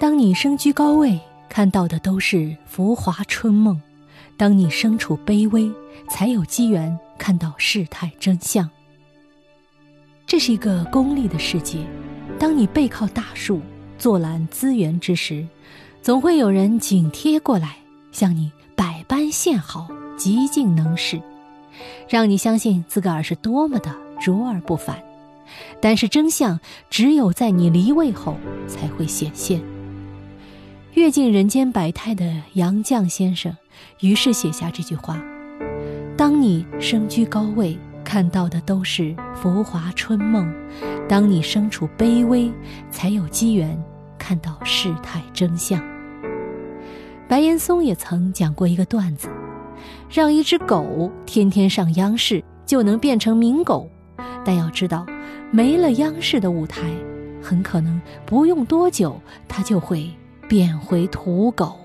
[0.00, 3.76] 当你身居高位，看到的都是浮华春梦；
[4.34, 5.70] 当你身处卑微，
[6.08, 8.66] 才有机缘看到事态真相。
[10.26, 11.86] 这是一个功利的世界。
[12.38, 13.60] 当你背靠大树，
[13.98, 15.46] 坐揽资源之时，
[16.00, 17.76] 总会有人紧贴过来，
[18.10, 19.86] 向你百般献好，
[20.16, 21.20] 极尽能事，
[22.08, 24.96] 让你相信自个儿是多么的卓而不凡。
[25.78, 26.58] 但是真相
[26.88, 28.34] 只有在你离位后
[28.66, 29.60] 才会显现。
[30.94, 33.56] 阅尽人间百态的杨绛先生，
[34.00, 35.22] 于是写下这句话
[36.18, 40.44] ：“当你身居高位，看到的都是浮华春梦；
[41.08, 42.50] 当你身处卑微，
[42.90, 43.80] 才有机缘
[44.18, 45.80] 看到世态真相。”
[47.28, 49.28] 白岩松也曾讲过一个段子：
[50.10, 53.88] 让一只狗天天上央视，就能变成名狗；
[54.44, 55.06] 但要知道，
[55.52, 56.82] 没了央视的舞台，
[57.40, 60.10] 很可能不用多久，它就会。
[60.50, 61.79] 变回土狗。